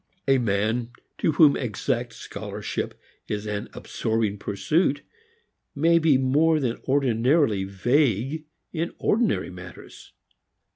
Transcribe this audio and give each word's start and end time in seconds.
A 0.27 0.39
man 0.39 0.89
to 1.19 1.33
whom 1.33 1.55
exact 1.55 2.13
scholarship 2.13 2.99
is 3.27 3.45
an 3.45 3.69
absorbing 3.73 4.39
pursuit 4.39 5.03
may 5.75 5.99
be 5.99 6.17
more 6.17 6.59
than 6.59 6.81
ordinarily 6.87 7.65
vague 7.65 8.45
in 8.73 8.93
ordinary 8.97 9.51
matters. 9.51 10.11